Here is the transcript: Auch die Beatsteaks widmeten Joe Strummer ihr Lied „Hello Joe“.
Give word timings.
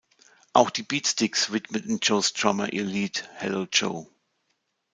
Auch 0.53 0.71
die 0.71 0.81
Beatsteaks 0.81 1.51
widmeten 1.51 1.99
Joe 2.01 2.23
Strummer 2.23 2.73
ihr 2.73 2.83
Lied 2.85 3.29
„Hello 3.35 3.67
Joe“. 3.71 4.07